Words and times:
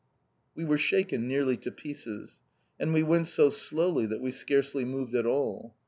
We 0.55 0.65
were 0.65 0.79
shaken 0.79 1.27
nearly 1.27 1.57
to 1.57 1.69
pieces. 1.69 2.39
And 2.79 2.91
we 2.91 3.03
went 3.03 3.27
so 3.27 3.51
slowly 3.51 4.07
that 4.07 4.19
we 4.19 4.31
scarcely 4.31 4.83
moved 4.83 5.13
at 5.13 5.27
all. 5.27 5.75